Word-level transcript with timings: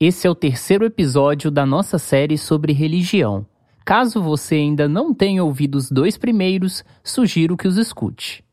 Esse 0.00 0.28
é 0.28 0.30
o 0.30 0.34
terceiro 0.34 0.84
episódio 0.84 1.50
da 1.50 1.66
nossa 1.66 1.98
série 1.98 2.38
sobre 2.38 2.72
religião. 2.72 3.44
Caso 3.84 4.22
você 4.22 4.54
ainda 4.54 4.88
não 4.88 5.12
tenha 5.12 5.42
ouvido 5.42 5.74
os 5.74 5.90
dois 5.90 6.16
primeiros, 6.16 6.84
sugiro 7.02 7.56
que 7.56 7.66
os 7.66 7.76
escute. 7.76 8.44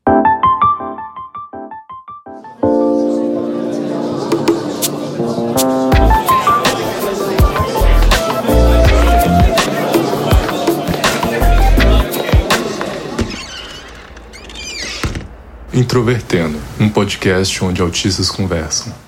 Introvertendo, 15.71 16.57
um 16.80 16.89
podcast 16.89 17.63
onde 17.63 17.84
autistas 17.84 18.31
conversam. 18.31 19.05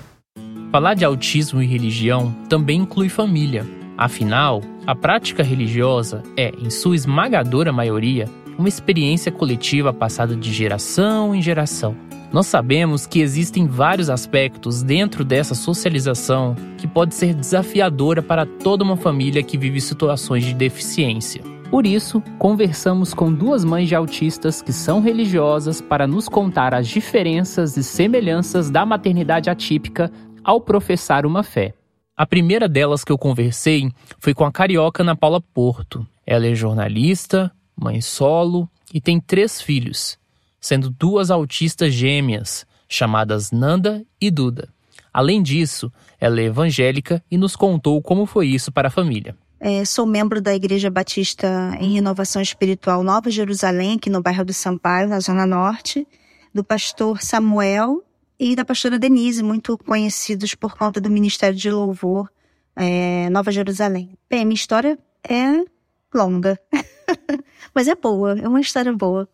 Falar 0.72 0.96
de 0.96 1.06
autismo 1.06 1.62
e 1.62 1.66
religião 1.66 2.36
também 2.50 2.82
inclui 2.82 3.08
família. 3.08 3.66
Afinal, 3.98 4.62
a 4.86 4.94
prática 4.94 5.42
religiosa 5.42 6.22
é, 6.36 6.52
em 6.62 6.70
sua 6.70 6.96
esmagadora 6.96 7.72
maioria, 7.72 8.28
uma 8.58 8.68
experiência 8.68 9.32
coletiva 9.32 9.94
passada 9.94 10.36
de 10.36 10.52
geração 10.52 11.34
em 11.34 11.42
geração. 11.42 11.96
Nós 12.34 12.48
sabemos 12.48 13.08
que 13.08 13.22
existem 13.22 13.66
vários 13.66 14.10
aspectos 14.10 14.84
dentro 14.84 15.24
dessa 15.24 15.56
socialização 15.56 16.54
que 16.78 16.86
pode 16.86 17.16
ser 17.16 17.34
desafiadora 17.34 18.22
para 18.22 18.46
toda 18.46 18.84
uma 18.84 18.98
família 18.98 19.42
que 19.42 19.58
vive 19.58 19.80
situações 19.80 20.44
de 20.44 20.54
deficiência. 20.54 21.42
Por 21.72 21.86
isso, 21.86 22.22
conversamos 22.38 23.14
com 23.14 23.32
duas 23.32 23.64
mães 23.64 23.90
de 23.90 23.96
autistas 23.96 24.62
que 24.62 24.72
são 24.72 25.02
religiosas 25.02 25.82
para 25.82 26.08
nos 26.08 26.30
contar 26.30 26.74
as 26.74 26.88
diferenças 26.88 27.76
e 27.76 27.84
semelhanças 27.84 28.70
da 28.70 28.86
maternidade 28.86 29.50
atípica 29.50 30.12
ao 30.48 30.62
professar 30.62 31.26
uma 31.26 31.44
fé. 31.44 31.74
A 32.16 32.26
primeira 32.26 32.70
delas 32.70 33.04
que 33.04 33.12
eu 33.12 33.18
conversei 33.18 33.92
foi 34.18 34.34
com 34.34 34.46
a 34.46 34.52
carioca 34.52 35.04
Ana 35.04 35.14
Paula 35.14 35.42
Porto. 35.42 36.08
Ela 36.26 36.48
é 36.48 36.56
jornalista, 36.56 37.52
mãe 37.76 38.00
solo 38.00 38.70
e 38.94 39.02
tem 39.02 39.20
três 39.20 39.62
filhos, 39.62 40.18
sendo 40.58 40.90
duas 40.90 41.30
autistas 41.30 41.94
gêmeas, 41.94 42.66
chamadas 42.88 43.52
Nanda 43.52 44.06
e 44.22 44.32
Duda. 44.32 44.70
Além 45.14 45.44
disso, 45.44 45.92
ela 46.18 46.40
é 46.40 46.46
evangélica 46.46 47.22
e 47.30 47.38
nos 47.38 47.58
contou 47.58 48.02
como 48.02 48.26
foi 48.26 48.48
isso 48.48 48.72
para 48.72 48.88
a 48.88 48.92
família. 48.92 49.36
É, 49.60 49.84
sou 49.84 50.06
membro 50.06 50.40
da 50.42 50.56
Igreja 50.56 50.90
Batista 50.90 51.76
em 51.78 51.94
Renovação 51.94 52.42
Espiritual 52.42 53.04
Nova 53.04 53.30
Jerusalém, 53.30 53.98
aqui 53.98 54.10
no 54.10 54.22
bairro 54.22 54.46
do 54.46 54.54
Sampaio, 54.54 55.10
na 55.10 55.20
Zona 55.20 55.46
Norte, 55.46 56.08
do 56.54 56.64
pastor 56.64 57.22
Samuel 57.22 58.07
e 58.40 58.56
da 58.56 58.64
pastora 58.64 59.00
Denise, 59.00 59.42
muito 59.42 59.78
conhecidos 59.78 60.54
por 60.54 60.78
conta 60.78 61.02
do 61.02 61.10
Ministério 61.10 61.58
de 61.58 61.72
Louvor 61.72 62.30
é, 62.76 63.30
Nova 63.30 63.52
Jerusalém. 63.52 64.18
Bem, 64.30 64.46
minha 64.46 64.56
história 64.56 64.98
é 65.28 65.66
longa, 66.14 66.60
mas 67.74 67.88
é 67.88 67.96
boa, 67.96 68.40
é 68.40 68.48
uma 68.48 68.62
história 68.62 68.94
boa. 68.94 69.28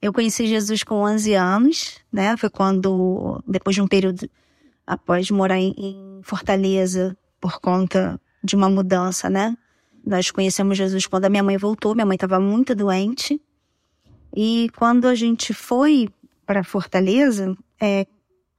Eu 0.00 0.12
conheci 0.12 0.46
Jesus 0.46 0.82
com 0.82 1.02
11 1.02 1.34
anos, 1.34 1.98
né? 2.12 2.36
Foi 2.36 2.50
quando, 2.50 3.42
depois 3.46 3.74
de 3.74 3.82
um 3.82 3.88
período 3.88 4.28
após 4.86 5.30
morar 5.30 5.58
em, 5.58 6.20
Fortaleza 6.22 7.16
por 7.40 7.60
conta 7.60 8.20
de 8.42 8.56
uma 8.56 8.68
mudança, 8.68 9.30
né? 9.30 9.56
Nós 10.04 10.30
conhecemos 10.30 10.76
Jesus 10.76 11.06
quando 11.06 11.26
a 11.26 11.28
minha 11.28 11.42
mãe 11.42 11.56
voltou, 11.56 11.94
minha 11.94 12.06
mãe 12.06 12.16
estava 12.16 12.40
muito 12.40 12.74
doente. 12.74 13.40
E 14.34 14.68
quando 14.76 15.06
a 15.06 15.14
gente 15.14 15.54
foi 15.54 16.08
para 16.44 16.64
Fortaleza, 16.64 17.56
é, 17.80 18.06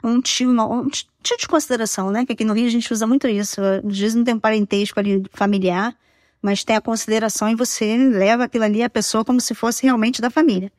um 0.04 0.22
tio, 0.22 0.50
um 0.50 0.90
tio 0.90 1.38
de 1.38 1.48
consideração, 1.48 2.12
né? 2.12 2.26
Que 2.26 2.34
aqui 2.34 2.46
no 2.46 2.54
Rio 2.54 2.68
a 2.68 2.70
gente 2.70 2.92
usa 2.92 3.08
muito 3.08 3.28
isso. 3.28 3.62
Às 3.62 3.98
vezes 3.98 4.16
não 4.16 4.24
tem 4.24 4.36
um 4.36 4.40
parentesco 4.40 5.00
ali 5.00 5.24
familiar, 5.32 5.96
mas 6.42 6.64
tem 6.64 6.76
a 6.76 6.82
consideração 6.82 7.50
e 7.50 7.56
você 7.56 7.98
leva 7.98 8.46
aquilo 8.46 8.64
ali 8.64 8.84
a 8.84 8.90
pessoa 8.90 9.26
como 9.26 9.42
se 9.42 9.54
fosse 9.54 9.84
realmente 9.84 10.22
da 10.22 10.30
família. 10.30 10.72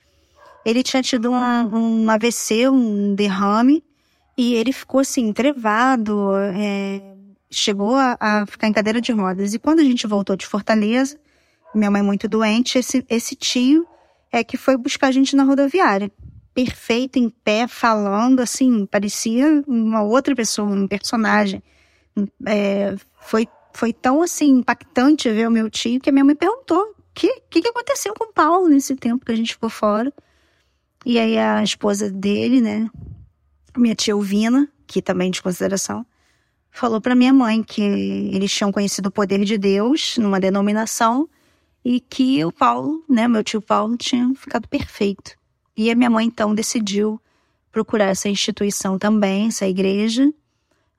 Ele 0.65 0.83
tinha 0.83 1.03
tido 1.03 1.31
um, 1.31 2.05
um 2.05 2.11
AVC, 2.11 2.69
um 2.69 3.15
derrame, 3.15 3.83
e 4.37 4.55
ele 4.55 4.73
ficou 4.73 5.01
assim, 5.01 5.33
trevado, 5.33 6.31
é, 6.55 7.01
chegou 7.51 7.97
a, 7.97 8.17
a, 8.21 8.47
ficar 8.47 8.69
em 8.69 8.73
cadeira 8.73 9.01
de 9.01 9.13
rodas. 9.13 9.55
E 9.55 9.59
quando 9.59 9.81
a 9.81 9.85
gente 9.85 10.07
voltou 10.07 10.37
de 10.37 10.47
Fortaleza, 10.47 11.19
minha 11.75 11.91
mãe 11.91 12.03
muito 12.03 12.29
doente, 12.29 12.79
esse, 12.79 13.05
esse 13.09 13.35
tio 13.35 13.87
é 14.31 14.45
que 14.45 14.57
foi 14.57 14.77
buscar 14.77 15.09
a 15.09 15.13
gente 15.13 15.35
na 15.35 15.43
rodoviária. 15.43 16.11
Perfeito, 16.59 17.21
em 17.21 17.31
pé, 17.31 17.69
falando, 17.69 18.41
assim, 18.41 18.85
parecia 18.85 19.63
uma 19.65 20.03
outra 20.03 20.35
pessoa, 20.35 20.69
um 20.69 20.89
personagem. 20.89 21.63
É, 22.45 22.97
foi, 23.21 23.47
foi 23.73 23.93
tão, 23.93 24.23
assim, 24.23 24.49
impactante 24.59 25.31
ver 25.31 25.47
o 25.47 25.53
meu 25.53 25.71
tio 25.71 26.01
que 26.01 26.11
a 26.11 26.13
minha 26.13 26.25
mãe 26.25 26.35
perguntou 26.35 26.83
o 26.83 26.95
que, 27.15 27.43
que, 27.49 27.63
que 27.63 27.69
aconteceu 27.69 28.13
com 28.13 28.25
o 28.25 28.33
Paulo 28.33 28.69
nesse 28.69 28.97
tempo 28.97 29.25
que 29.25 29.31
a 29.31 29.37
gente 29.37 29.53
ficou 29.53 29.71
fora. 29.71 30.13
E 31.07 31.17
aí 31.17 31.39
a 31.39 31.63
esposa 31.63 32.11
dele, 32.11 32.61
né, 32.61 32.91
minha 33.77 33.95
tia 33.95 34.11
Elvina, 34.11 34.69
que 34.85 35.01
também 35.01 35.31
de 35.31 35.41
consideração, 35.41 36.05
falou 36.73 37.01
para 37.01 37.15
minha 37.15 37.33
mãe 37.33 37.63
que 37.63 37.81
eles 38.35 38.53
tinham 38.53 38.73
conhecido 38.73 39.11
o 39.11 39.13
poder 39.13 39.45
de 39.45 39.57
Deus 39.57 40.19
numa 40.19 40.41
denominação 40.41 41.29
e 41.85 42.01
que 42.01 42.45
o 42.45 42.51
Paulo, 42.51 43.05
né, 43.09 43.29
meu 43.29 43.45
tio 43.45 43.63
Paulo, 43.63 43.97
tinha 43.97 44.35
ficado 44.35 44.67
perfeito. 44.67 45.38
E 45.79 45.91
a 45.93 45.95
minha 45.95 46.11
mãe 46.11 46.27
então 46.27 46.53
decidiu 46.53 47.21
procurar 47.71 48.07
essa 48.07 48.29
instituição 48.29 48.99
também, 48.99 49.47
essa 49.47 49.65
igreja. 49.65 50.29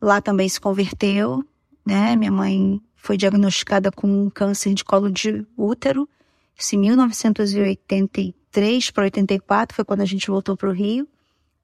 Lá 0.02 0.22
também 0.22 0.48
se 0.48 0.62
converteu, 0.62 1.44
né? 1.86 2.16
Minha 2.16 2.32
mãe 2.32 2.82
foi 2.96 3.18
diagnosticada 3.18 3.92
com 3.92 4.08
um 4.08 4.30
câncer 4.30 4.74
de 4.74 4.86
colo 4.86 5.12
de 5.12 5.46
útero. 5.58 6.08
Isso 6.58 6.78
em 6.78 6.80
1983 6.80 8.92
para 8.92 9.04
84 9.04 9.76
foi 9.76 9.84
quando 9.84 10.00
a 10.00 10.06
gente 10.06 10.32
voltou 10.32 10.56
para 10.56 10.70
o 10.70 10.74
Rio. 10.74 11.06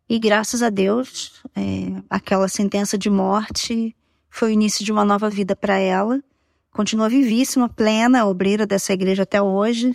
E 0.10 0.20
graças 0.20 0.62
a 0.62 0.70
Deus, 0.70 1.42
é, 1.56 2.04
aquela 2.10 2.50
sentença 2.50 2.98
de 2.98 3.10
morte 3.10 3.96
foi 4.30 4.50
o 4.50 4.52
início 4.52 4.84
de 4.84 4.92
uma 4.92 5.06
nova 5.06 5.30
vida 5.30 5.56
para 5.56 5.78
ela. 5.78 6.22
Continua 6.70 7.08
vivíssima, 7.08 7.70
plena, 7.70 8.26
obreira 8.26 8.68
dessa 8.68 8.92
igreja 8.92 9.24
até 9.24 9.42
hoje. 9.42 9.94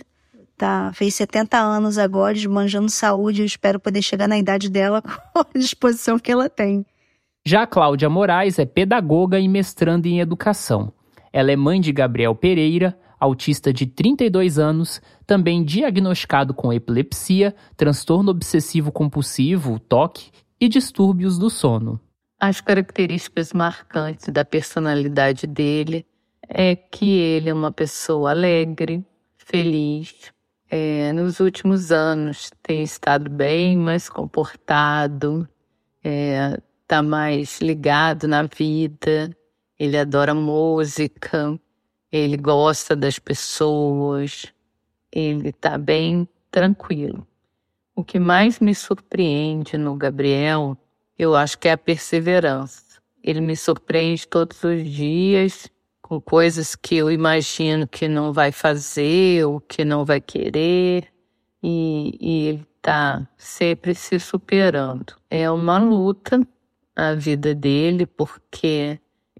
Tá, 0.61 0.91
fez 0.93 1.15
70 1.15 1.57
anos 1.57 1.97
agora, 1.97 2.35
desmanjando 2.35 2.87
saúde. 2.87 3.41
Eu 3.41 3.47
espero 3.47 3.79
poder 3.79 4.03
chegar 4.03 4.27
na 4.27 4.37
idade 4.37 4.69
dela 4.69 5.01
com 5.33 5.39
a 5.39 5.47
disposição 5.55 6.19
que 6.19 6.31
ela 6.31 6.47
tem. 6.47 6.85
Já 7.43 7.63
a 7.63 7.67
Cláudia 7.67 8.07
Moraes 8.07 8.59
é 8.59 8.65
pedagoga 8.65 9.39
e 9.39 9.47
mestranda 9.47 10.07
em 10.07 10.19
educação. 10.19 10.93
Ela 11.33 11.51
é 11.51 11.55
mãe 11.55 11.81
de 11.81 11.91
Gabriel 11.91 12.35
Pereira, 12.35 12.95
autista 13.19 13.73
de 13.73 13.87
32 13.87 14.59
anos, 14.59 15.01
também 15.25 15.63
diagnosticado 15.63 16.53
com 16.53 16.71
epilepsia, 16.71 17.55
transtorno 17.75 18.29
obsessivo 18.29 18.91
compulsivo, 18.91 19.79
TOC 19.79 20.29
e 20.59 20.69
distúrbios 20.69 21.39
do 21.39 21.49
sono. 21.49 21.99
As 22.39 22.61
características 22.61 23.51
marcantes 23.51 24.29
da 24.29 24.45
personalidade 24.45 25.47
dele 25.47 26.05
é 26.47 26.75
que 26.75 27.17
ele 27.17 27.49
é 27.49 27.53
uma 27.53 27.71
pessoa 27.71 28.29
alegre, 28.29 29.03
feliz. 29.39 30.31
É, 30.73 31.11
nos 31.11 31.41
últimos 31.41 31.91
anos 31.91 32.49
tem 32.63 32.81
estado 32.81 33.29
bem 33.29 33.75
mais 33.75 34.07
comportado, 34.07 35.45
está 35.97 36.09
é, 36.09 36.57
tá 36.87 37.03
mais 37.03 37.59
ligado 37.59 38.25
na 38.25 38.43
vida, 38.43 39.35
ele 39.77 39.97
adora 39.97 40.33
música, 40.33 41.59
ele 42.09 42.37
gosta 42.37 42.95
das 42.95 43.19
pessoas, 43.19 44.45
ele 45.11 45.49
está 45.49 45.77
bem 45.77 46.25
tranquilo. 46.49 47.27
O 47.93 48.01
que 48.01 48.17
mais 48.17 48.61
me 48.61 48.73
surpreende 48.73 49.77
no 49.77 49.93
Gabriel, 49.97 50.77
eu 51.19 51.35
acho 51.35 51.59
que 51.59 51.67
é 51.67 51.73
a 51.73 51.77
perseverança. 51.77 53.01
Ele 53.21 53.41
me 53.41 53.57
surpreende 53.57 54.25
todos 54.25 54.63
os 54.63 54.89
dias 54.89 55.69
com 56.11 56.19
coisas 56.19 56.75
que 56.75 56.97
eu 56.97 57.09
imagino 57.09 57.87
que 57.87 58.05
não 58.05 58.33
vai 58.33 58.51
fazer 58.51 59.45
ou 59.45 59.61
que 59.61 59.85
não 59.85 60.03
vai 60.03 60.19
querer, 60.19 61.07
e, 61.63 62.17
ele 62.21 62.67
está 62.75 63.25
sempre 63.37 63.95
se 63.95 64.19
superando. 64.19 65.15
É 65.29 65.49
uma 65.49 65.79
luta 65.79 66.45
a 66.93 67.13
vida 67.13 67.55
dele, 67.55 68.05
porque 68.05 68.99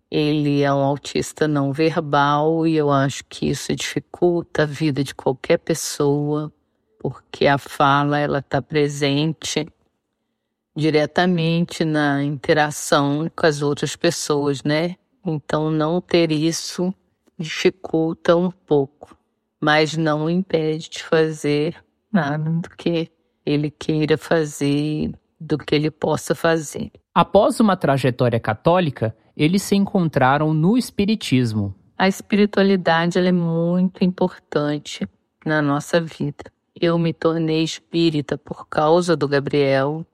ele 0.09 0.61
é 0.61 0.73
um 0.73 0.77
autista 0.77 1.45
não 1.45 1.73
verbal 1.73 2.65
e 2.65 2.77
eu 2.77 2.89
acho 2.89 3.25
que 3.25 3.49
isso 3.49 3.75
dificulta 3.75 4.63
a 4.63 4.65
vida 4.65 5.03
de 5.03 5.13
qualquer 5.13 5.57
pessoa, 5.57 6.53
porque 6.97 7.47
a 7.47 7.57
fala 7.57 8.17
ela 8.17 8.39
está 8.39 8.61
presente 8.61 9.67
diretamente 10.73 11.83
na 11.83 12.23
interação 12.23 13.29
com 13.35 13.45
as 13.45 13.61
outras 13.61 13.97
pessoas, 13.97 14.63
né? 14.63 14.95
Então 15.25 15.69
não 15.69 16.01
ter 16.01 16.31
isso 16.31 16.93
dificulta 17.37 18.35
um 18.35 18.51
pouco, 18.51 19.17
mas 19.59 19.97
não 19.97 20.29
impede 20.29 20.89
de 20.89 21.03
fazer 21.03 21.75
nada 22.11 22.49
do 22.49 22.69
que 22.69 23.11
ele 23.45 23.71
queira 23.71 24.17
fazer 24.17 25.11
do 25.39 25.57
que 25.57 25.73
ele 25.73 25.89
possa 25.89 26.35
fazer. 26.35 26.91
Após 27.13 27.59
uma 27.59 27.75
trajetória 27.75 28.39
católica, 28.39 29.15
eles 29.35 29.63
se 29.63 29.75
encontraram 29.75 30.53
no 30.53 30.77
Espiritismo. 30.77 31.73
A 31.97 32.07
espiritualidade 32.07 33.17
é 33.17 33.31
muito 33.31 34.03
importante 34.03 35.07
na 35.45 35.61
nossa 35.61 35.99
vida. 35.99 36.45
Eu 36.79 36.97
me 36.97 37.13
tornei 37.13 37.63
espírita 37.63 38.37
por 38.37 38.67
causa 38.67 39.15
do 39.15 39.27
Gabriel. 39.27 40.05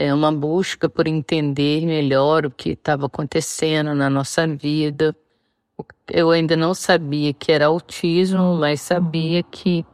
É 0.00 0.14
uma 0.14 0.30
busca 0.30 0.88
por 0.88 1.08
entender 1.08 1.84
melhor 1.84 2.46
o 2.46 2.52
que 2.52 2.70
estava 2.70 3.06
acontecendo 3.06 3.96
na 3.96 4.08
nossa 4.08 4.46
vida. 4.46 5.12
Eu 6.06 6.30
ainda 6.30 6.56
não 6.56 6.72
sabia 6.72 7.34
que 7.34 7.50
era 7.50 7.66
autismo, 7.66 8.54
mas 8.54 8.80
sabia 8.80 9.42
que 9.42 9.84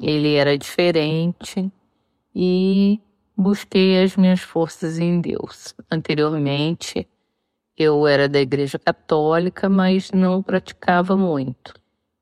ele 0.00 0.32
era 0.32 0.56
diferente 0.56 1.70
e 2.34 2.98
busquei 3.36 4.02
as 4.02 4.16
minhas 4.16 4.40
forças 4.40 4.98
em 4.98 5.20
Deus. 5.20 5.74
Anteriormente, 5.90 7.06
eu 7.76 8.06
era 8.06 8.30
da 8.30 8.40
Igreja 8.40 8.78
Católica, 8.78 9.68
mas 9.68 10.10
não 10.10 10.42
praticava 10.42 11.18
muito. 11.18 11.74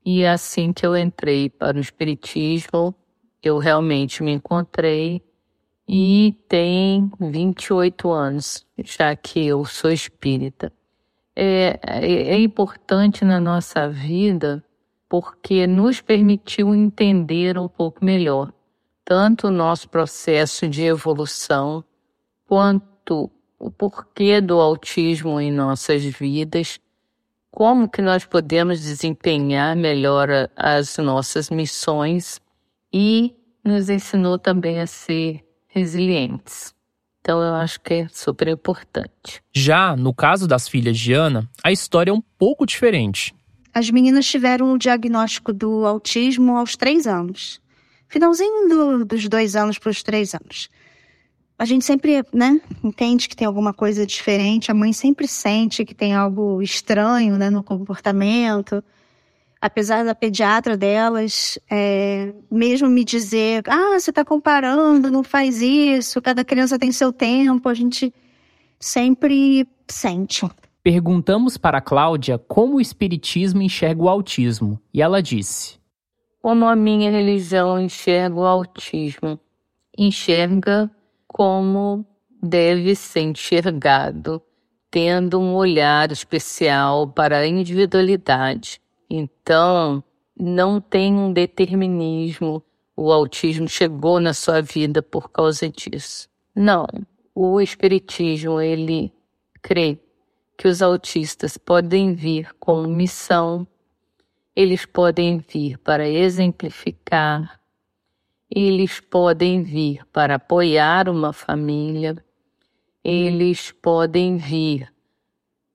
E 0.05 0.27
assim 0.27 0.73
que 0.73 0.85
eu 0.85 0.97
entrei 0.97 1.49
para 1.49 1.77
o 1.77 1.81
Espiritismo, 1.81 2.93
eu 3.41 3.59
realmente 3.59 4.25
me 4.25 4.33
encontrei 4.33 5.23
e 5.89 6.37
tem 6.49 7.11
28 7.19 8.11
anos, 8.11 8.67
já 8.85 9.17
que 9.17 9.47
eu 9.47 9.65
sou 9.65 9.91
espírita. 9.91 10.73
É, 11.35 11.79
é, 11.83 12.13
é 12.35 12.41
importante 12.41 13.25
na 13.25 13.41
nossa 13.41 13.89
vida 13.89 14.63
porque 15.09 15.67
nos 15.67 16.01
permitiu 16.01 16.75
entender 16.75 17.57
um 17.59 17.69
pouco 17.69 18.05
melhor 18.05 18.53
tanto 19.09 19.47
o 19.47 19.51
nosso 19.51 19.89
processo 19.89 20.69
de 20.69 20.83
evolução 20.83 21.83
quanto 22.47 23.31
o 23.59 23.71
porquê 23.71 24.39
do 24.39 24.61
autismo 24.61 25.41
em 25.41 25.51
nossas 25.51 26.05
vidas, 26.05 26.79
como 27.51 27.89
que 27.89 28.03
nós 28.03 28.27
podemos 28.27 28.83
desempenhar 28.83 29.75
melhor 29.75 30.29
as 30.55 30.99
nossas 30.99 31.49
missões 31.49 32.39
e 32.93 33.35
nos 33.65 33.89
ensinou 33.89 34.39
também 34.39 34.79
a 34.79 34.87
ser 34.87 35.43
resilientes. 35.69 36.75
Então 37.21 37.41
eu 37.41 37.55
acho 37.55 37.81
que 37.81 37.95
é 37.95 38.09
super 38.09 38.49
importante. 38.49 39.43
Já 39.55 39.95
no 39.95 40.13
caso 40.13 40.49
das 40.49 40.67
filhas 40.67 40.99
de 40.99 41.13
Ana, 41.13 41.49
a 41.63 41.71
história 41.71 42.11
é 42.11 42.15
um 42.15 42.23
pouco 42.39 42.67
diferente. 42.67 43.35
As 43.73 43.91
meninas 43.91 44.27
tiveram 44.27 44.73
o 44.73 44.79
diagnóstico 44.79 45.53
do 45.53 45.87
autismo 45.87 46.57
aos 46.57 46.75
três 46.75 47.07
anos 47.07 47.61
finalzinho 48.09 48.69
do, 48.69 49.05
dos 49.05 49.29
dois 49.29 49.55
anos 49.55 49.79
para 49.79 49.91
os 49.91 50.03
três 50.03 50.35
anos. 50.35 50.69
A 51.59 51.65
gente 51.65 51.85
sempre, 51.85 52.25
né, 52.33 52.61
entende 52.83 53.29
que 53.29 53.37
tem 53.37 53.47
alguma 53.47 53.73
coisa 53.73 54.07
diferente, 54.07 54.71
a 54.71 54.75
mãe 54.75 54.93
sempre 54.93 55.29
sente 55.29 55.85
que 55.85 55.95
tem 55.95 56.15
algo 56.15 56.63
estranho, 56.63 57.37
né, 57.37 57.51
no 57.51 57.63
comportamento. 57.63 58.83
Apesar 59.61 60.05
da 60.05 60.15
pediatra 60.15 60.77
delas, 60.77 61.59
é, 61.69 62.33
mesmo 62.51 62.89
me 62.89 63.05
dizer, 63.05 63.63
ah, 63.67 63.99
você 63.99 64.11
está 64.11 64.25
comparando, 64.25 65.11
não 65.11 65.25
faz 65.25 65.61
isso, 65.61 66.23
cada 66.23 66.45
criança 66.45 66.79
tem 66.79 66.93
seu 66.93 67.13
tempo, 67.13 67.69
a 67.69 67.75
gente 67.75 68.15
sempre 68.79 69.67
sente. 69.89 70.47
Perguntamos 70.83 71.57
para 71.57 71.79
a 71.79 71.83
Cláudia 71.83 72.39
como 72.39 72.77
o 72.77 72.81
espiritismo 72.81 73.61
enxerga 73.61 74.03
o 74.03 74.09
autismo, 74.09 74.81
e 74.95 75.03
ela 75.03 75.21
disse: 75.21 75.79
como 76.41 76.67
a 76.67 76.77
minha 76.77 77.11
religião 77.11 77.81
enxerga 77.81 78.37
o 78.37 78.47
autismo. 78.47 79.39
Enxerga 79.97 80.91
como 81.27 82.07
deve 82.43 82.95
ser 82.95 83.21
enxergado, 83.21 84.41
tendo 84.91 85.41
um 85.41 85.55
olhar 85.55 86.11
especial 86.13 87.09
para 87.09 87.39
a 87.39 87.47
individualidade. 87.47 88.81
Então, 89.09 90.03
não 90.39 90.81
tem 90.81 91.15
um 91.15 91.33
determinismo. 91.33 92.63
O 92.97 93.13
autismo 93.13 93.69
chegou 93.69 94.21
na 94.21 94.35
sua 94.35 94.61
vida 94.61 95.03
por 95.03 95.31
causa 95.31 95.69
disso. 95.69 96.29
Não. 96.55 96.87
O 97.35 97.61
espiritismo 97.61 98.61
ele 98.61 99.13
crê 99.63 99.99
que 100.57 100.67
os 100.67 100.83
autistas 100.83 101.57
podem 101.57 102.15
vir 102.15 102.53
com 102.59 102.83
missão 102.83 103.67
eles 104.59 104.85
podem 104.85 105.39
vir 105.39 105.79
para 105.79 106.09
exemplificar, 106.09 107.61
eles 108.51 108.99
podem 108.99 109.63
vir 109.63 110.05
para 110.13 110.35
apoiar 110.35 111.09
uma 111.09 111.33
família, 111.33 112.17
eles 113.05 113.71
podem 113.71 114.37
vir 114.37 114.93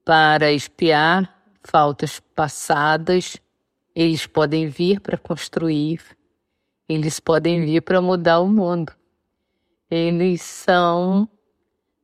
para 0.03 0.51
espiar 0.51 1.42
faltas 1.63 2.19
passadas, 2.19 3.37
eles 3.95 4.25
podem 4.27 4.67
vir 4.67 4.99
para 4.99 5.17
construir, 5.17 6.01
eles 6.87 7.19
podem 7.19 7.65
vir 7.65 7.81
para 7.81 8.01
mudar 8.01 8.39
o 8.39 8.47
mundo. 8.47 8.93
Eles 9.89 10.41
são 10.41 11.29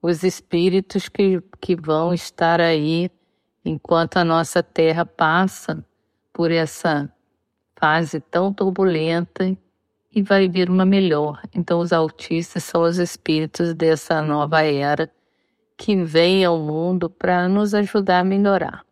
os 0.02 0.24
espíritos 0.24 1.10
que, 1.10 1.42
que 1.60 1.76
vão 1.76 2.14
estar 2.14 2.62
aí 2.62 3.10
enquanto 3.66 4.18
a 4.18 4.24
nossa 4.24 4.64
terra 4.64 5.06
passa 5.06 5.84
por 6.32 6.52
essa 6.52 7.12
fase 7.76 8.20
tão 8.20 8.54
turbulenta 8.54 9.58
e 10.14 10.22
vai 10.22 10.48
vir 10.48 10.70
uma 10.70 10.86
melhor. 10.86 11.42
Então, 11.54 11.80
os 11.80 11.94
autistas 11.94 12.64
são 12.64 12.84
os 12.84 12.98
espíritos 12.98 13.74
dessa 13.74 14.22
nova 14.22 14.64
era 14.64 15.12
que 15.78 16.04
vem 16.04 16.44
ao 16.44 16.60
mundo 16.60 17.10
para 17.10 17.48
nos 17.48 17.74
ajudar 17.74 18.20
a 18.20 18.24
melhorar. 18.24 18.89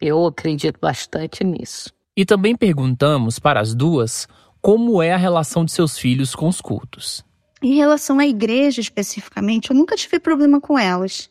Eu 0.00 0.26
acredito 0.26 0.78
bastante 0.80 1.42
nisso. 1.44 1.92
E 2.16 2.24
também 2.24 2.56
perguntamos 2.56 3.38
para 3.38 3.60
as 3.60 3.74
duas 3.74 4.26
como 4.60 5.02
é 5.02 5.12
a 5.12 5.16
relação 5.16 5.64
de 5.64 5.72
seus 5.72 5.98
filhos 5.98 6.34
com 6.34 6.48
os 6.48 6.60
cultos. 6.60 7.24
Em 7.62 7.74
relação 7.74 8.18
à 8.18 8.26
igreja 8.26 8.80
especificamente, 8.80 9.70
eu 9.70 9.76
nunca 9.76 9.96
tive 9.96 10.18
problema 10.18 10.60
com 10.60 10.78
elas 10.78 11.30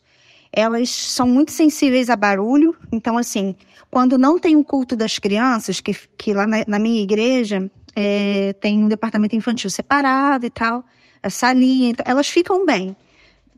elas 0.55 0.89
são 0.89 1.27
muito 1.27 1.51
sensíveis 1.51 2.09
a 2.09 2.15
barulho. 2.15 2.75
Então, 2.91 3.17
assim, 3.17 3.55
quando 3.91 4.17
não 4.17 4.39
tem 4.39 4.55
o 4.55 4.59
um 4.59 4.63
culto 4.63 4.95
das 4.95 5.19
crianças, 5.19 5.81
que, 5.81 5.93
que 6.17 6.33
lá 6.33 6.47
na, 6.47 6.63
na 6.65 6.79
minha 6.79 7.01
igreja 7.01 7.69
é, 7.93 8.53
tem 8.53 8.81
um 8.81 8.87
departamento 8.87 9.35
infantil 9.35 9.69
separado 9.69 10.45
e 10.45 10.49
tal, 10.49 10.85
a 11.21 11.29
salinha, 11.29 11.89
então, 11.89 12.05
elas 12.07 12.29
ficam 12.29 12.65
bem. 12.65 12.95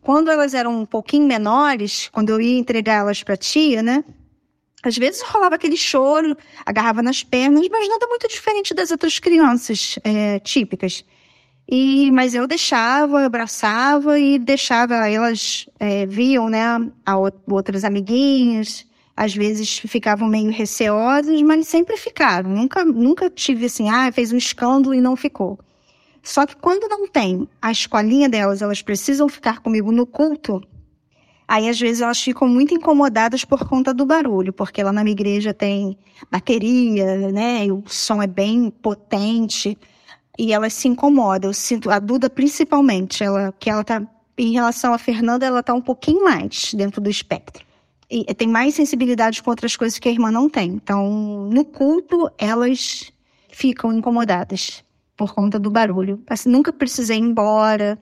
Quando 0.02 0.32
elas 0.32 0.56
eram 0.56 0.82
um 0.82 0.86
pouquinho 0.86 1.28
menores, 1.28 2.10
quando 2.12 2.30
eu 2.30 2.42
ia 2.42 2.58
entregar 2.58 2.96
elas 2.96 3.22
para 3.22 3.38
tia, 3.38 3.84
né? 3.84 4.04
Às 4.88 4.98
vezes 4.98 5.22
rolava 5.22 5.56
aquele 5.56 5.78
choro, 5.78 6.36
agarrava 6.66 7.02
nas 7.02 7.24
pernas, 7.24 7.68
mas 7.70 7.88
nada 7.88 8.08
muito 8.08 8.28
diferente 8.28 8.74
das 8.74 8.92
outras 8.92 9.20
crianças 9.20 10.00
é, 10.04 10.40
típicas. 10.40 11.04
E, 11.70 12.10
mas 12.12 12.34
eu 12.34 12.48
deixava, 12.48 13.26
abraçava 13.26 14.18
e 14.18 14.40
deixava, 14.40 15.08
elas 15.10 15.68
é, 15.80 16.06
viam, 16.06 16.48
né, 16.50 16.62
a 17.06 17.18
outras 17.18 17.84
amiguinhas, 17.84 18.86
às 19.18 19.36
vezes 19.36 19.80
ficavam 19.80 20.30
meio 20.30 20.52
receosas, 20.52 21.42
mas 21.42 21.68
sempre 21.68 21.98
ficaram. 21.98 22.50
Nunca, 22.50 22.86
nunca 22.86 23.30
tive 23.30 23.66
assim, 23.66 23.90
ah, 23.90 24.12
fez 24.12 24.32
um 24.32 24.38
escândalo 24.38 24.94
e 24.94 25.02
não 25.02 25.16
ficou. 25.16 25.60
Só 26.24 26.46
que 26.46 26.56
quando 26.56 26.88
não 26.88 27.08
tem 27.08 27.48
a 27.62 27.72
escolinha 27.72 28.30
delas, 28.30 28.62
elas 28.62 28.82
precisam 28.82 29.28
ficar 29.28 29.60
comigo 29.60 29.92
no 29.92 30.06
culto, 30.06 30.62
aí 31.48 31.70
às 31.70 31.80
vezes 31.80 32.02
elas 32.02 32.22
ficam 32.22 32.48
muito 32.48 32.74
incomodadas 32.74 33.46
por 33.46 33.68
conta 33.68 33.94
do 33.94 34.06
barulho, 34.06 34.52
porque 34.52 34.84
lá 34.84 34.92
na 34.92 35.04
minha 35.04 35.14
igreja 35.14 35.54
tem 35.54 35.98
bateria, 36.30 37.32
né, 37.32 37.66
e 37.66 37.72
o 37.72 37.84
som 37.88 38.22
é 38.22 38.28
bem 38.28 38.70
potente 38.70 39.78
e 40.38 40.54
ela 40.54 40.70
se 40.70 40.88
incomoda. 40.88 41.48
Eu 41.48 41.54
sinto, 41.54 41.90
a 41.90 42.00
Duda 42.00 42.30
principalmente, 42.30 43.24
ela, 43.24 43.54
que 43.60 43.70
ela 43.70 43.84
tá, 43.84 44.02
em 44.38 44.52
relação 44.52 44.94
a 44.94 44.98
Fernanda, 44.98 45.46
ela 45.46 45.64
tá 45.64 45.74
um 45.74 45.82
pouquinho 45.82 46.24
mais 46.24 46.74
dentro 46.74 47.02
do 47.02 47.10
espectro. 47.10 47.66
E 48.10 48.24
tem 48.36 48.48
mais 48.48 48.74
sensibilidade 48.74 49.44
com 49.44 49.50
outras 49.50 49.76
coisas 49.76 50.00
que 50.00 50.08
a 50.08 50.12
irmã 50.12 50.32
não 50.32 50.50
tem. 50.50 50.70
Então, 50.70 51.50
no 51.52 51.66
culto, 51.66 52.30
elas 52.38 53.12
ficam 53.50 53.92
incomodadas 53.92 54.82
por 55.18 55.34
conta 55.34 55.60
do 55.60 55.70
barulho. 55.70 56.22
Assim, 56.30 56.48
nunca 56.48 56.72
precisei 56.72 57.18
ir 57.18 57.22
embora, 57.22 58.00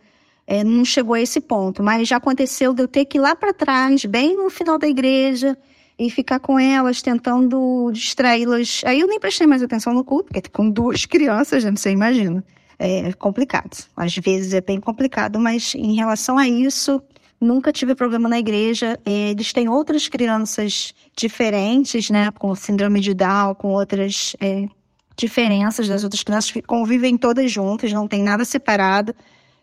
é, 0.48 0.64
não 0.64 0.86
chegou 0.86 1.16
a 1.16 1.22
esse 1.22 1.42
ponto, 1.42 1.82
mas 1.82 2.08
já 2.08 2.18
aconteceu 2.18 2.74
de 2.74 2.84
eu 2.84 2.88
ter 2.88 3.06
que 3.06 3.18
ir 3.18 3.22
lá 3.22 3.36
para 3.36 3.54
trás, 3.54 4.06
bem 4.06 4.36
no 4.36 4.50
final 4.50 4.78
da 4.78 4.88
igreja, 4.88 5.58
e 5.98 6.10
ficar 6.10 6.40
com 6.40 6.60
elas, 6.60 7.02
tentando 7.02 7.90
distraí-las. 7.92 8.82
Aí 8.86 9.00
eu 9.00 9.08
nem 9.08 9.20
prestei 9.20 9.48
mais 9.48 9.64
atenção 9.64 9.94
no 9.94 10.04
culto, 10.04 10.32
porque 10.34 10.50
com 10.50 10.70
duas 10.70 11.06
crianças, 11.08 11.64
não 11.64 11.76
sei, 11.76 11.94
imagina. 11.94 12.44
É 12.78 13.14
complicado. 13.14 13.86
Às 13.96 14.18
vezes 14.18 14.54
é 14.54 14.60
bem 14.60 14.82
complicado, 14.82 15.40
mas 15.40 15.74
em 15.76 15.96
relação 15.96 16.38
a 16.38 16.46
isso, 16.46 17.02
nunca 17.40 17.72
tive 17.72 17.96
problema 17.96 18.28
na 18.28 18.38
igreja. 18.38 19.00
É, 19.06 19.32
eles 19.32 19.54
têm 19.54 19.70
outras 19.70 20.10
crianças 20.10 20.94
diferentes, 21.16 22.10
né, 22.10 22.30
com 22.32 22.54
síndrome 22.54 23.00
de 23.00 23.14
Down, 23.14 23.56
com 23.56 23.70
outras 23.70 24.36
é, 24.42 24.68
diferenças 25.16 25.88
das 25.88 26.04
outras 26.04 26.22
crianças, 26.22 26.54
convivem 26.68 27.18
todas 27.18 27.50
juntas, 27.50 27.94
não 27.94 28.08
tem 28.08 28.22
nada 28.22 28.44
separado. 28.44 29.16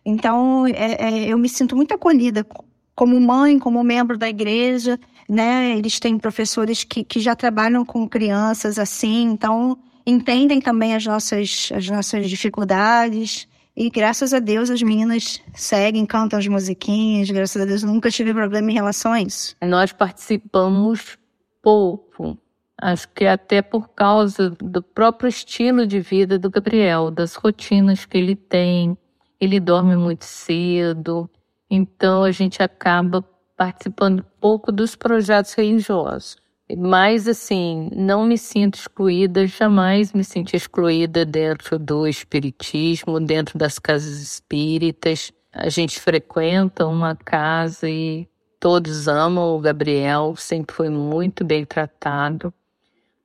Então, 0.05 0.67
é, 0.67 0.97
é, 0.99 1.29
eu 1.29 1.39
me 1.39 1.49
sinto 1.49 1.77
muito 1.77 1.95
acolhida 1.95 2.47
como 2.95 3.19
mãe, 3.21 3.59
como 3.59 3.83
membro 3.83 4.19
da 4.19 4.29
igreja, 4.29 4.99
né? 5.29 5.77
Eles 5.77 5.99
têm 5.99 6.19
professores 6.19 6.85
que, 6.85 7.05
que 7.05 7.21
já 7.21 7.35
trabalham 7.35 7.85
com 7.85 8.09
crianças 8.09 8.79
assim, 8.79 9.25
então 9.25 9.79
entendem 10.07 10.61
também 10.61 10.95
as 10.95 11.07
nossas, 11.07 11.71
as 11.75 11.89
nossas 11.89 12.29
dificuldades. 12.29 13.49
E 13.75 13.89
graças 13.89 14.35
a 14.35 14.39
Deus 14.39 14.69
as 14.69 14.83
meninas 14.83 15.41
seguem, 15.55 16.05
cantam 16.05 16.39
as 16.39 16.47
musiquinhas. 16.47 17.31
Graças 17.31 17.63
a 17.63 17.65
Deus 17.65 17.83
nunca 17.83 18.11
tive 18.11 18.35
problema 18.35 18.71
em 18.71 18.75
relação 18.75 19.13
a 19.13 19.23
isso. 19.23 19.57
Nós 19.63 19.93
participamos 19.93 21.17
pouco. 21.63 22.37
Acho 22.81 23.09
que 23.15 23.25
até 23.25 23.63
por 23.63 23.89
causa 23.91 24.51
do 24.51 24.83
próprio 24.83 25.29
estilo 25.29 25.87
de 25.87 26.01
vida 26.01 26.39
do 26.39 26.51
Gabriel, 26.51 27.11
das 27.11 27.35
rotinas 27.35 28.05
que 28.05 28.19
ele 28.19 28.35
tem. 28.35 28.99
Ele 29.43 29.59
dorme 29.59 29.97
muito 29.97 30.25
cedo, 30.25 31.29
então 31.69 32.23
a 32.23 32.31
gente 32.31 32.63
acaba 32.63 33.29
participando 33.57 34.25
pouco 34.41 34.71
dos 34.71 34.95
projetos 34.95 35.53
religiosos. 35.55 36.37
Mas, 36.79 37.27
assim, 37.27 37.91
não 37.93 38.25
me 38.25 38.39
sinto 38.39 38.77
excluída, 38.77 39.45
jamais 39.49 40.13
me 40.13 40.23
senti 40.23 40.55
excluída 40.55 41.25
dentro 41.25 41.77
do 41.77 42.07
espiritismo, 42.07 43.19
dentro 43.19 43.59
das 43.59 43.81
casas 43.81 44.23
espíritas. 44.23 45.33
A 45.53 45.69
gente 45.69 45.99
frequenta 45.99 46.87
uma 46.87 47.17
casa 47.17 47.91
e 47.91 48.29
todos 48.61 49.09
amam 49.09 49.57
o 49.57 49.61
Gabriel, 49.61 50.37
sempre 50.37 50.73
foi 50.73 50.89
muito 50.89 51.45
bem 51.45 51.65
tratado. 51.65 52.55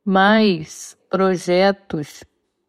Mas 0.03 0.97
projetos, 1.12 2.24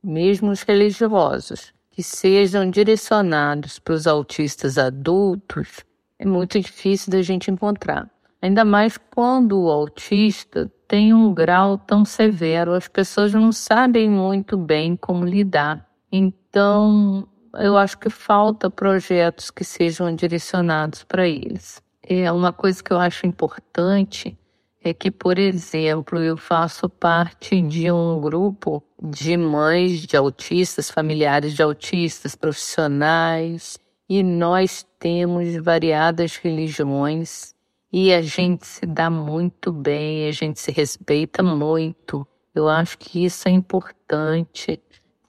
mesmo 0.05 0.51
os 0.51 0.61
religiosos, 0.61 1.73
que 1.99 2.03
sejam 2.05 2.71
direcionados 2.71 3.81
para 3.81 3.93
os 3.93 4.07
autistas 4.07 4.79
adultos, 4.79 5.85
é 6.17 6.25
muito 6.25 6.61
difícil 6.61 7.11
da 7.11 7.23
gente 7.23 7.51
encontrar. 7.51 8.09
Ainda 8.41 8.65
mais 8.65 8.97
quando 8.97 9.61
o 9.61 9.69
autista 9.69 10.71
tem 10.87 11.13
um 11.13 11.35
grau 11.35 11.77
tão 11.77 12.05
severo, 12.05 12.73
as 12.73 12.87
pessoas 12.87 13.35
não 13.35 13.51
sabem 13.51 14.09
muito 14.09 14.57
bem 14.57 14.95
como 14.95 15.25
lidar. 15.25 15.85
Então, 16.13 17.27
eu 17.55 17.77
acho 17.77 17.99
que 17.99 18.09
falta 18.09 18.71
projetos 18.71 19.51
que 19.51 19.65
sejam 19.65 20.15
direcionados 20.15 21.03
para 21.03 21.27
eles. 21.27 21.83
É 22.01 22.31
uma 22.31 22.53
coisa 22.53 22.81
que 22.81 22.93
eu 22.93 23.01
acho 23.01 23.27
importante 23.27 24.39
é 24.83 24.95
que, 24.95 25.11
por 25.11 25.39
exemplo, 25.39 26.19
eu 26.19 26.37
faço 26.37 26.89
parte 26.89 27.61
de 27.61 27.91
um 27.91 28.21
grupo 28.21 28.83
de 29.03 29.37
mães 29.37 30.07
de 30.07 30.17
autistas, 30.17 30.91
familiares 30.91 31.55
de 31.55 31.63
autistas, 31.63 32.35
profissionais, 32.35 33.79
e 34.09 34.23
nós 34.23 34.87
temos 34.99 35.55
variadas 35.57 36.37
religiões 36.37 37.55
e 37.93 38.13
a 38.13 38.23
gente 38.23 38.67
se 38.67 38.87
dá 38.87 39.11
muito 39.11 39.73
bem, 39.73 40.29
a 40.29 40.33
gente 40.33 40.61
se 40.61 40.71
respeita 40.71 41.43
muito. 41.43 42.27
Eu 42.55 42.69
acho 42.69 42.99
que 42.99 43.25
isso 43.25 43.49
é 43.49 43.51
importante. 43.51 44.81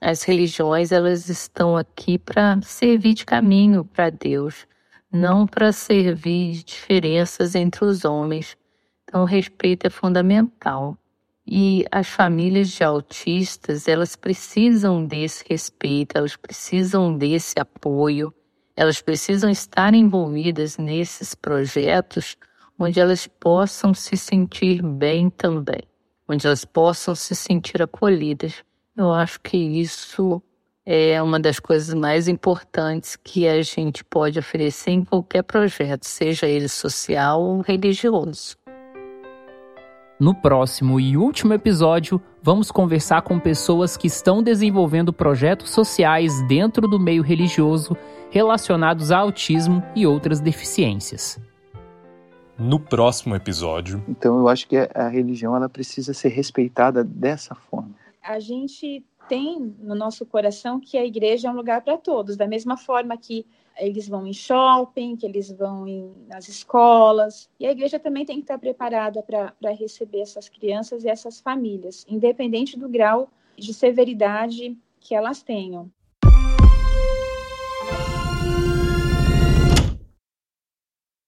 As 0.01 0.24
religiões 0.24 0.91
elas 0.91 1.29
estão 1.29 1.75
aqui 1.75 2.18
para 2.18 2.62
servir 2.62 3.13
de 3.13 3.25
caminho 3.25 3.84
para 3.84 4.10
Deus, 4.10 4.65
não 5.12 5.46
para 5.46 5.72
servir 5.72 6.63
diferenças 6.63 7.56
entre 7.56 7.84
os 7.84 8.06
homens. 8.06 8.58
Então, 9.09 9.23
o 9.23 9.25
respeito 9.25 9.87
é 9.87 9.89
fundamental. 9.89 10.95
E 11.45 11.83
as 11.91 12.07
famílias 12.07 12.69
de 12.69 12.83
autistas, 12.83 13.87
elas 13.87 14.15
precisam 14.15 15.03
desse 15.03 15.43
respeito, 15.49 16.15
elas 16.15 16.35
precisam 16.35 17.17
desse 17.17 17.59
apoio, 17.59 18.31
elas 18.75 19.01
precisam 19.01 19.49
estar 19.49 19.95
envolvidas 19.95 20.77
nesses 20.77 21.33
projetos 21.33 22.37
onde 22.77 22.99
elas 22.99 23.25
possam 23.25 23.95
se 23.95 24.15
sentir 24.15 24.83
bem 24.83 25.27
também, 25.27 25.81
onde 26.27 26.45
elas 26.45 26.63
possam 26.63 27.15
se 27.15 27.35
sentir 27.35 27.81
acolhidas. 27.81 28.63
Eu 28.95 29.11
acho 29.11 29.41
que 29.41 29.57
isso 29.57 30.39
é 30.85 31.19
uma 31.19 31.39
das 31.39 31.59
coisas 31.59 31.95
mais 31.95 32.27
importantes 32.27 33.15
que 33.15 33.47
a 33.47 33.59
gente 33.63 34.03
pode 34.03 34.37
oferecer 34.37 34.91
em 34.91 35.03
qualquer 35.03 35.41
projeto, 35.41 36.03
seja 36.03 36.45
ele 36.45 36.69
social 36.69 37.41
ou 37.41 37.61
religioso. 37.61 38.58
No 40.19 40.35
próximo 40.35 40.99
e 40.99 41.15
último 41.15 41.53
episódio, 41.53 42.21
vamos 42.43 42.71
conversar 42.71 43.21
com 43.21 43.39
pessoas 43.39 43.95
que 43.95 44.07
estão 44.07 44.43
desenvolvendo 44.43 45.13
projetos 45.13 45.69
sociais 45.69 46.45
dentro 46.45 46.89
do 46.89 46.99
meio 46.99 47.23
religioso 47.23 47.95
relacionados 48.29 49.11
a 49.11 49.19
autismo 49.19 49.81
e 49.95 50.05
outras 50.05 50.41
deficiências 50.41 51.39
no 52.59 52.77
próximo 52.77 53.35
episódio. 53.35 54.03
Então 54.07 54.38
eu 54.38 54.49
acho 54.49 54.67
que 54.67 54.75
a 54.93 55.07
religião 55.07 55.55
ela 55.55 55.69
precisa 55.69 56.13
ser 56.13 56.27
respeitada 56.27 57.03
dessa 57.05 57.55
forma. 57.55 57.91
A 58.21 58.38
gente 58.39 59.01
tem 59.29 59.59
no 59.79 59.93
nosso 59.93 60.25
coração 60.25 60.79
que 60.79 60.98
a 60.98 61.05
igreja 61.05 61.48
é 61.48 61.51
um 61.51 61.55
lugar 61.55 61.81
para 61.81 61.98
todos, 61.98 62.36
da 62.36 62.48
mesma 62.48 62.75
forma 62.75 63.15
que 63.15 63.45
eles 63.77 64.09
vão 64.09 64.25
em 64.25 64.33
shopping, 64.33 65.15
que 65.15 65.25
eles 65.25 65.51
vão 65.51 65.88
em, 65.88 66.12
nas 66.27 66.50
escolas. 66.50 67.48
E 67.59 67.65
a 67.65 67.71
igreja 67.71 68.00
também 68.00 68.25
tem 68.25 68.38
que 68.38 68.41
estar 68.41 68.57
preparada 68.57 69.24
para 69.24 69.71
receber 69.71 70.21
essas 70.21 70.50
crianças 70.50 71.05
e 71.05 71.09
essas 71.09 71.39
famílias, 71.39 72.05
independente 72.09 72.77
do 72.77 72.89
grau 72.89 73.29
de 73.55 73.74
severidade 73.74 74.75
que 75.00 75.15
elas 75.15 75.41
tenham. 75.43 75.89